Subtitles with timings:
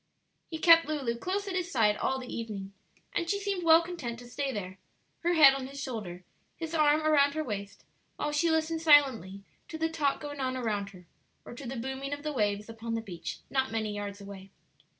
[0.49, 2.73] He kept Lulu close at his side all the evening,
[3.13, 4.79] and she seemed well content to stay there,
[5.19, 6.23] her head on his shoulder,
[6.57, 7.83] his arm around her waist,
[8.15, 11.05] while she listened silently to the talk going on around her
[11.45, 14.49] or to the booming of the waves upon the beach not many yards away.